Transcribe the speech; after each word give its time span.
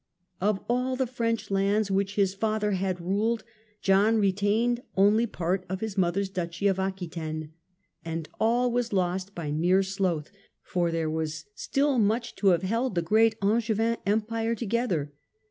Of 0.41 0.59
all 0.67 0.95
the 0.95 1.05
French 1.05 1.51
lands 1.51 1.91
which 1.91 2.15
his 2.15 2.33
father 2.33 2.71
had 2.71 2.99
ruled, 2.99 3.43
John 3.83 4.17
retained 4.17 4.81
only 4.97 5.27
part 5.27 5.63
of 5.69 5.79
his 5.81 5.95
mother's 5.95 6.27
duchy 6.27 6.65
of 6.65 6.79
Aquitaine. 6.79 7.53
And 8.03 8.27
all 8.39 8.71
was 8.71 8.91
lost 8.93 9.35
by 9.35 9.51
mere 9.51 9.83
sloth, 9.83 10.31
for 10.63 10.89
there 10.89 11.07
was 11.11 11.45
still 11.53 11.99
much 11.99 12.35
to 12.37 12.47
have 12.47 12.63
held 12.63 12.95
the 12.95 13.03
great 13.03 13.35
Angevin 13.43 13.97
Empire 14.07 14.55
together. 14.55 15.13